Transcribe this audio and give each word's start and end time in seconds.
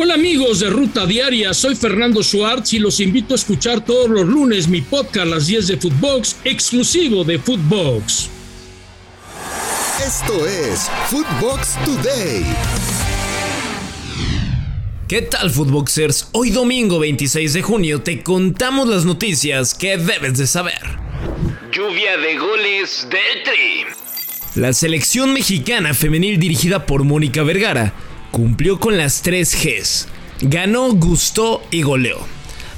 Hola 0.00 0.14
amigos 0.14 0.60
de 0.60 0.70
Ruta 0.70 1.06
Diaria, 1.06 1.52
soy 1.52 1.74
Fernando 1.74 2.22
Schwartz 2.22 2.72
y 2.72 2.78
los 2.78 3.00
invito 3.00 3.34
a 3.34 3.36
escuchar 3.36 3.84
todos 3.84 4.08
los 4.08 4.24
lunes 4.28 4.68
mi 4.68 4.80
podcast 4.80 5.26
Las 5.26 5.48
10 5.48 5.66
de 5.66 5.76
Footbox, 5.76 6.36
exclusivo 6.44 7.24
de 7.24 7.36
Footbox. 7.40 8.30
Esto 10.06 10.46
es 10.46 10.88
Footbox 11.08 11.74
Today. 11.84 12.44
¿Qué 15.08 15.22
tal 15.22 15.50
Footboxers? 15.50 16.28
Hoy 16.30 16.50
domingo 16.50 17.00
26 17.00 17.54
de 17.54 17.62
junio 17.62 18.00
te 18.00 18.22
contamos 18.22 18.86
las 18.88 19.04
noticias 19.04 19.74
que 19.74 19.96
debes 19.96 20.38
de 20.38 20.46
saber. 20.46 20.78
Lluvia 21.72 22.16
de 22.18 22.38
goles 22.38 23.08
del 23.10 23.42
Tri. 23.42 23.84
La 24.54 24.72
selección 24.72 25.32
mexicana 25.32 25.92
femenil 25.92 26.38
dirigida 26.38 26.86
por 26.86 27.02
Mónica 27.02 27.42
Vergara 27.42 27.92
cumplió 28.30 28.78
con 28.78 28.96
las 28.96 29.22
tres 29.22 29.56
Gs. 29.62 30.08
Ganó, 30.40 30.92
gustó 30.92 31.62
y 31.70 31.82
goleó. 31.82 32.18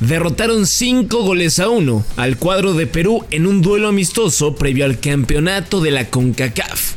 Derrotaron 0.00 0.66
5 0.66 1.24
goles 1.24 1.58
a 1.58 1.68
1 1.68 2.04
al 2.16 2.36
cuadro 2.36 2.74
de 2.74 2.86
Perú 2.86 3.24
en 3.30 3.46
un 3.46 3.62
duelo 3.62 3.88
amistoso 3.88 4.54
previo 4.54 4.84
al 4.84 5.00
campeonato 5.00 5.80
de 5.80 5.90
la 5.90 6.08
CONCACAF. 6.08 6.92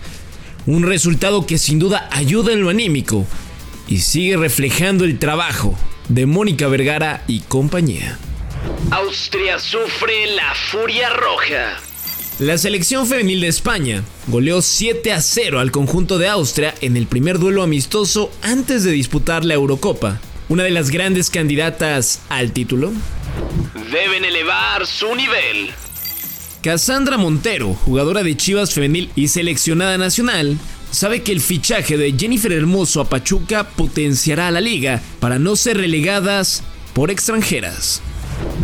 Un 0.67 0.83
resultado 0.83 1.47
que 1.47 1.57
sin 1.57 1.79
duda 1.79 2.07
ayuda 2.11 2.53
en 2.53 2.61
lo 2.61 2.69
anímico 2.69 3.25
y 3.87 3.99
sigue 3.99 4.37
reflejando 4.37 5.03
el 5.03 5.17
trabajo 5.17 5.75
de 6.09 6.27
Mónica 6.27 6.67
Vergara 6.67 7.23
y 7.27 7.39
compañía. 7.39 8.19
Austria 8.91 9.57
sufre 9.57 10.27
la 10.35 10.53
furia 10.53 11.09
roja. 11.09 11.90
La 12.41 12.57
selección 12.57 13.05
femenil 13.05 13.41
de 13.41 13.49
España 13.49 14.03
goleó 14.25 14.63
7 14.63 15.11
a 15.13 15.21
0 15.21 15.59
al 15.59 15.69
conjunto 15.69 16.17
de 16.17 16.27
Austria 16.27 16.73
en 16.81 16.97
el 16.97 17.05
primer 17.05 17.37
duelo 17.37 17.61
amistoso 17.61 18.31
antes 18.41 18.83
de 18.83 18.89
disputar 18.89 19.45
la 19.45 19.53
Eurocopa, 19.53 20.19
una 20.49 20.63
de 20.63 20.71
las 20.71 20.89
grandes 20.89 21.29
candidatas 21.29 22.19
al 22.29 22.51
título. 22.51 22.93
Deben 23.91 24.25
elevar 24.25 24.87
su 24.87 25.13
nivel. 25.13 25.69
Cassandra 26.63 27.19
Montero, 27.19 27.75
jugadora 27.75 28.23
de 28.23 28.35
Chivas 28.35 28.73
femenil 28.73 29.11
y 29.15 29.27
seleccionada 29.27 29.99
nacional, 29.99 30.57
sabe 30.89 31.21
que 31.21 31.33
el 31.33 31.41
fichaje 31.41 31.95
de 31.95 32.11
Jennifer 32.17 32.53
Hermoso 32.53 33.01
a 33.01 33.05
Pachuca 33.07 33.69
potenciará 33.69 34.47
a 34.47 34.51
la 34.51 34.61
liga 34.61 34.99
para 35.19 35.37
no 35.37 35.55
ser 35.55 35.77
relegadas 35.77 36.63
por 36.93 37.11
extranjeras. 37.11 38.01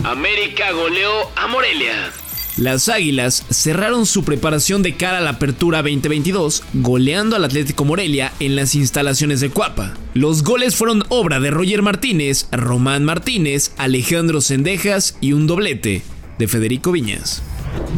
América 0.03 0.71
goleó 0.71 1.29
a 1.35 1.45
Morelia. 1.45 2.11
Las 2.57 2.89
Águilas 2.89 3.45
cerraron 3.51 4.07
su 4.07 4.23
preparación 4.23 4.81
de 4.81 4.95
cara 4.95 5.19
a 5.19 5.21
la 5.21 5.31
apertura 5.31 5.83
2022, 5.83 6.63
goleando 6.73 7.35
al 7.35 7.45
Atlético 7.45 7.85
Morelia 7.85 8.33
en 8.39 8.55
las 8.55 8.73
instalaciones 8.73 9.41
de 9.41 9.51
Cuapa. 9.51 9.95
Los 10.15 10.41
goles 10.43 10.75
fueron 10.75 11.03
obra 11.09 11.39
de 11.39 11.51
Roger 11.51 11.83
Martínez, 11.83 12.47
Román 12.51 13.05
Martínez, 13.05 13.73
Alejandro 13.77 14.41
Sendejas 14.41 15.17
y 15.21 15.33
un 15.33 15.45
doblete 15.45 16.01
de 16.39 16.47
Federico 16.47 16.91
Viñas. 16.91 17.43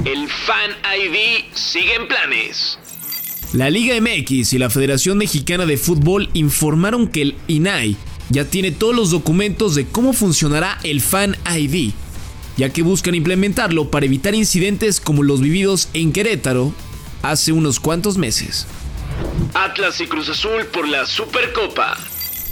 El 0.03 0.27
Fan 0.27 0.71
ID 0.93 1.45
sigue 1.53 1.95
en 1.95 2.07
planes. 2.09 2.77
La 3.53 3.69
Liga 3.69 3.95
MX 4.01 4.51
y 4.51 4.57
la 4.57 4.69
Federación 4.69 5.17
Mexicana 5.17 5.65
de 5.65 5.77
Fútbol 5.77 6.29
informaron 6.33 7.07
que 7.07 7.21
el 7.21 7.35
INAI 7.47 7.95
ya 8.29 8.43
tiene 8.43 8.71
todos 8.71 8.93
los 8.93 9.09
documentos 9.09 9.73
de 9.75 9.85
cómo 9.85 10.11
funcionará 10.11 10.79
el 10.83 10.99
Fan 10.99 11.37
ID 11.49 11.93
ya 12.59 12.69
que 12.73 12.83
buscan 12.83 13.15
implementarlo 13.15 13.89
para 13.89 14.05
evitar 14.05 14.35
incidentes 14.35 14.99
como 14.99 15.23
los 15.23 15.39
vividos 15.39 15.87
en 15.93 16.11
Querétaro 16.11 16.73
hace 17.21 17.53
unos 17.53 17.79
cuantos 17.79 18.17
meses. 18.17 18.67
Atlas 19.53 20.01
y 20.01 20.07
Cruz 20.07 20.27
Azul 20.27 20.65
por 20.65 20.85
la 20.85 21.05
Supercopa. 21.05 21.97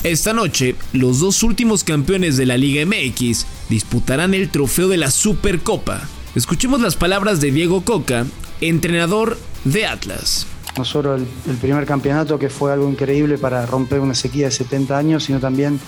Esta 0.03 0.31
noche, 0.31 0.75
los 0.93 1.19
dos 1.19 1.43
últimos 1.43 1.83
campeones 1.83 2.37
de 2.37 2.45
la 2.45 2.55
Liga 2.55 2.85
MX 2.85 3.45
disputarán 3.67 4.33
el 4.33 4.49
trofeo 4.49 4.87
de 4.87 4.95
la 4.95 5.11
Supercopa. 5.11 6.07
Escuchemos 6.35 6.79
las 6.79 6.95
palabras 6.95 7.41
de 7.41 7.51
Diego 7.51 7.83
Coca, 7.83 8.25
entrenador 8.61 9.37
de 9.65 9.87
Atlas. 9.87 10.47
No 10.77 10.85
solo 10.85 11.15
el, 11.15 11.27
el, 11.49 11.57
primer 11.57 11.85
campeonato, 11.85 12.39
que 12.39 12.49
fue 12.49 12.71
algo 12.71 12.89
increíble 12.89 13.37
para 13.37 13.65
romper 13.65 13.99
una 13.99 14.15
sequía 14.15 14.45
de 14.45 14.51
70 14.51 14.97
años, 14.97 15.25
sino 15.25 15.41
también 15.41 15.81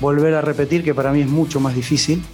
volver 0.00 0.34
a 0.34 0.40
repetir, 0.40 0.82
que 0.82 0.94
para 0.94 1.12
mí 1.12 1.20
es 1.20 1.28
mucho 1.28 1.60
más 1.60 1.76
difícil 1.76 2.24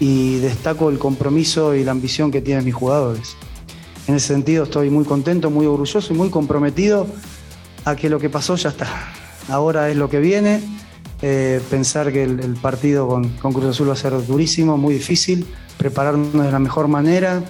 y 0.00 0.38
destaco 0.38 0.90
el 0.90 0.98
compromiso 0.98 1.74
y 1.74 1.84
la 1.84 1.92
ambición 1.92 2.30
que 2.30 2.40
tienen 2.40 2.64
mis 2.64 2.74
jugadores. 2.74 3.36
En 4.06 4.14
ese 4.14 4.28
sentido 4.28 4.64
estoy 4.64 4.90
muy 4.90 5.04
contento, 5.04 5.50
muy 5.50 5.66
orgulloso 5.66 6.12
y 6.12 6.16
muy 6.16 6.30
comprometido 6.30 7.06
a 7.84 7.96
que 7.96 8.08
lo 8.08 8.18
que 8.18 8.30
pasó 8.30 8.56
ya 8.56 8.70
está. 8.70 8.86
Ahora 9.48 9.90
es 9.90 9.96
lo 9.96 10.08
que 10.08 10.20
viene. 10.20 10.60
Eh, 11.20 11.60
pensar 11.68 12.12
que 12.12 12.22
el, 12.22 12.56
partido 12.62 13.08
con, 13.08 13.28
con, 13.30 13.52
Cruz 13.52 13.66
Azul 13.66 13.88
va 13.88 13.94
a 13.94 13.96
ser 13.96 14.12
durísimo, 14.26 14.76
muy 14.76 14.94
difícil. 14.94 15.46
Prepararnos 15.76 16.32
de 16.32 16.52
la 16.52 16.58
mejor 16.58 16.88
manera. 16.88 17.42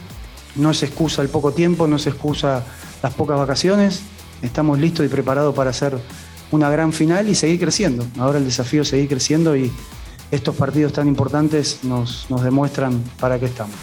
No 0.56 0.74
se 0.74 0.86
excusa 0.86 1.22
el 1.22 1.28
poco 1.28 1.52
tiempo, 1.52 1.86
no 1.86 1.98
se 1.98 2.10
excusa 2.10 2.64
las 3.02 3.14
pocas 3.14 3.38
vacaciones. 3.38 4.00
Estamos 4.42 4.78
listos 4.78 5.04
y 5.04 5.08
preparados 5.08 5.54
para 5.54 5.70
hacer 5.70 5.98
una 6.50 6.70
gran 6.70 6.92
final 6.92 7.28
y 7.28 7.34
seguir 7.34 7.60
creciendo. 7.60 8.06
Ahora 8.18 8.38
el 8.38 8.44
desafío 8.44 8.82
es 8.82 8.88
seguir 8.88 9.08
creciendo 9.08 9.56
y, 9.56 9.70
estos 10.30 10.54
partidos 10.54 10.92
tan 10.92 11.08
importantes 11.08 11.80
nos, 11.82 12.26
nos 12.28 12.42
demuestran 12.42 13.02
para 13.18 13.38
qué 13.38 13.46
estamos. 13.46 13.76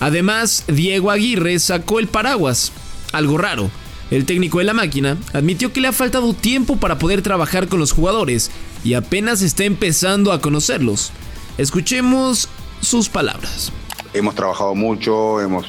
Además, 0.00 0.64
Diego 0.66 1.10
Aguirre 1.10 1.58
sacó 1.58 1.98
el 1.98 2.08
paraguas. 2.08 2.72
Algo 3.12 3.36
raro. 3.36 3.70
El 4.10 4.24
técnico 4.24 4.58
de 4.58 4.64
la 4.64 4.74
máquina 4.74 5.16
admitió 5.32 5.72
que 5.72 5.80
le 5.80 5.88
ha 5.88 5.92
faltado 5.92 6.32
tiempo 6.32 6.76
para 6.76 6.98
poder 6.98 7.22
trabajar 7.22 7.68
con 7.68 7.78
los 7.78 7.92
jugadores 7.92 8.50
y 8.82 8.94
apenas 8.94 9.42
está 9.42 9.64
empezando 9.64 10.32
a 10.32 10.40
conocerlos. 10.40 11.12
Escuchemos 11.58 12.48
sus 12.80 13.08
palabras. 13.08 13.70
Hemos 14.12 14.34
trabajado 14.34 14.74
mucho, 14.74 15.40
hemos 15.40 15.66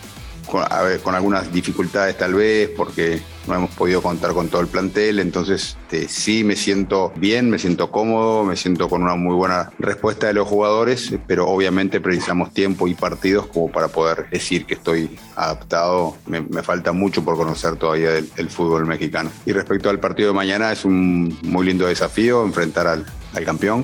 con, 0.51 1.15
algunas 1.15 1.51
dificultades 1.51 2.17
tal 2.17 2.33
vez, 2.33 2.69
porque 2.75 3.21
no 3.47 3.55
hemos 3.55 3.71
podido 3.71 4.01
contar 4.01 4.33
con 4.33 4.49
todo 4.49 4.61
el 4.61 4.67
plantel, 4.67 5.19
entonces 5.19 5.77
este, 5.83 6.07
sí 6.09 6.43
me 6.43 6.55
siento 6.55 7.13
bien, 7.15 7.49
me 7.49 7.57
siento 7.57 7.89
cómodo, 7.89 8.43
me 8.43 8.57
siento 8.57 8.89
con 8.89 9.01
una 9.01 9.15
muy 9.15 9.33
buena 9.33 9.71
respuesta 9.79 10.27
de 10.27 10.33
los 10.33 10.47
jugadores, 10.47 11.13
pero 11.25 11.47
obviamente 11.47 12.01
precisamos 12.01 12.53
tiempo 12.53 12.87
y 12.87 12.93
partidos 12.93 13.47
como 13.47 13.71
para 13.71 13.87
poder 13.87 14.29
decir 14.29 14.65
que 14.65 14.73
estoy 14.73 15.17
adaptado. 15.35 16.17
Me, 16.27 16.41
falta 16.61 16.91
mucho 16.91 17.23
por 17.23 17.37
conocer 17.37 17.77
todavía 17.77 18.11
el 18.17 18.49
fútbol 18.49 18.85
mexicano. 18.85 19.31
Y 19.45 19.53
respecto 19.53 19.89
al 19.89 19.99
partido 19.99 20.29
de 20.29 20.35
mañana, 20.35 20.71
es 20.71 20.85
un 20.85 21.35
muy 21.43 21.65
lindo 21.65 21.87
desafío 21.87 22.43
enfrentar 22.43 22.87
al 22.87 23.45
campeón 23.45 23.83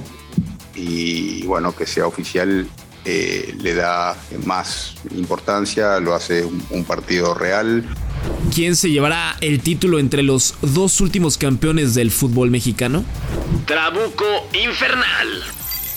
y 0.78 1.46
bueno, 1.48 1.76
que 1.76 1.86
sea 1.88 2.06
oficial 2.06 2.68
eh, 3.10 3.56
le 3.62 3.74
da 3.74 4.18
más 4.44 4.96
importancia, 5.16 5.98
lo 6.02 6.14
hace 6.14 6.44
un, 6.44 6.62
un, 6.72 6.84
partido 6.84 7.34
real. 7.34 7.86
¿Quién 8.54 8.76
se 8.76 8.92
llevará 8.92 9.38
el 9.40 9.62
título 9.62 10.00
entre 10.00 10.24
los 10.24 10.56
dos 10.62 11.00
últimos 11.00 11.38
campeones 11.38 11.94
del 11.94 12.12
fútbol 12.12 12.52
mexicano? 12.52 13.06
Trabuco 13.66 14.26
Infernal. 14.54 15.42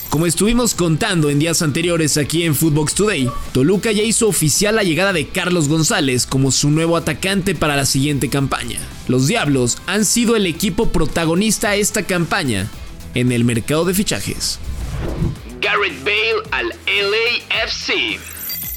Como 0.09 0.25
estuvimos 0.25 0.73
contando 0.73 1.29
en 1.29 1.39
días 1.39 1.61
anteriores 1.61 2.15
aquí 2.15 2.43
en 2.43 2.55
Footbox 2.55 2.95
Today, 2.95 3.29
Toluca 3.51 3.91
ya 3.91 4.03
hizo 4.03 4.29
oficial 4.29 4.77
la 4.77 4.83
llegada 4.83 5.11
de 5.11 5.27
Carlos 5.27 5.67
González 5.67 6.25
como 6.25 6.51
su 6.51 6.69
nuevo 6.69 6.95
atacante 6.95 7.55
para 7.55 7.75
la 7.75 7.85
siguiente 7.85 8.29
campaña. 8.29 8.79
Los 9.09 9.27
Diablos 9.27 9.79
han 9.85 10.05
sido 10.05 10.37
el 10.37 10.45
equipo 10.45 10.93
protagonista 10.93 11.75
esta 11.75 12.03
campaña 12.03 12.69
en 13.15 13.33
el 13.33 13.43
mercado 13.43 13.83
de 13.83 13.93
fichajes. 13.93 14.59
Garrett 15.61 16.03
Bale 16.03 16.41
al 16.49 16.69
LAFC. 16.69 18.19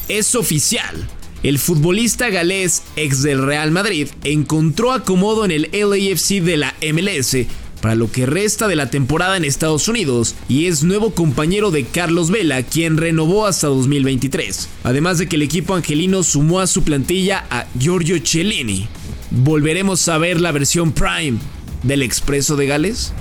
Es 0.09 0.35
oficial. 0.35 1.09
El 1.43 1.59
futbolista 1.59 2.29
galés, 2.29 2.83
ex 2.97 3.23
del 3.23 3.43
Real 3.43 3.71
Madrid, 3.71 4.09
encontró 4.23 4.93
acomodo 4.93 5.47
en 5.47 5.51
el 5.51 5.71
LAFC 5.73 6.43
de 6.43 6.59
la 6.59 6.75
MLS 6.93 7.37
para 7.81 7.95
lo 7.95 8.11
que 8.11 8.27
resta 8.27 8.69
de 8.69 8.77
la 8.77 8.91
temporada 8.91 9.37
en 9.37 9.45
Estados 9.45 9.89
Unidos 9.89 10.35
y 10.49 10.67
es 10.67 10.85
nuevo 10.85 11.15
compañero 11.15 11.71
de 11.71 11.85
Carlos 11.85 12.31
Vela, 12.31 12.63
quien 12.63 12.99
renovó 12.99 13.47
hasta 13.47 13.67
2023. 13.69 14.69
Además 14.85 15.19
de 15.19 15.27
que 15.27 15.37
el 15.37 15.43
equipo 15.43 15.75
angelino 15.75 16.23
sumó 16.23 16.61
a 16.61 16.67
su 16.67 16.83
plantilla 16.83 17.47
a 17.51 17.67
Giorgio 17.79 18.19
Cellini. 18.25 18.89
¿Volveremos 19.31 20.07
a 20.09 20.19
ver 20.19 20.41
la 20.41 20.53
versión 20.53 20.93
Prime 20.93 21.39
del 21.83 22.03
Expreso 22.03 22.57
de 22.57 22.67
Gales? 22.67 23.13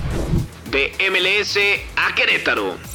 De 0.70 0.92
MLS 1.10 1.58
a 1.96 2.14
Querétaro. 2.14 2.93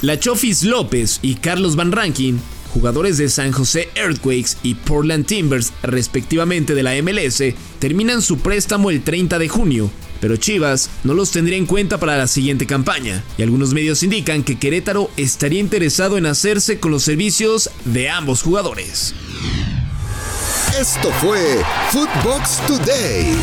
La 0.00 0.16
Chofis 0.16 0.62
López 0.62 1.18
y 1.22 1.34
Carlos 1.34 1.74
Van 1.74 1.90
Rankin, 1.90 2.40
jugadores 2.72 3.18
de 3.18 3.28
San 3.28 3.50
José 3.50 3.88
Earthquakes 3.96 4.56
y 4.62 4.74
Portland 4.74 5.26
Timbers 5.26 5.72
respectivamente 5.82 6.76
de 6.76 6.84
la 6.84 6.92
MLS, 7.02 7.42
terminan 7.80 8.22
su 8.22 8.38
préstamo 8.38 8.90
el 8.90 9.02
30 9.02 9.40
de 9.40 9.48
junio, 9.48 9.90
pero 10.20 10.36
Chivas 10.36 10.88
no 11.02 11.14
los 11.14 11.32
tendría 11.32 11.58
en 11.58 11.66
cuenta 11.66 11.98
para 11.98 12.16
la 12.16 12.28
siguiente 12.28 12.64
campaña, 12.64 13.24
y 13.38 13.42
algunos 13.42 13.74
medios 13.74 14.04
indican 14.04 14.44
que 14.44 14.56
Querétaro 14.56 15.10
estaría 15.16 15.58
interesado 15.58 16.16
en 16.16 16.26
hacerse 16.26 16.78
con 16.78 16.92
los 16.92 17.02
servicios 17.02 17.68
de 17.84 18.08
ambos 18.08 18.42
jugadores. 18.42 19.14
Esto 20.78 21.10
fue 21.20 21.60
Footbox 21.90 22.60
Today. 22.68 23.34